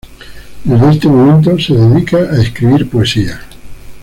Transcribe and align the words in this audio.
Desde 0.63 0.89
este 0.89 1.07
momento 1.07 1.59
se 1.59 1.75
dedica 1.75 2.17
a 2.17 2.41
escribir 2.41 2.89
poesía. 2.89 3.39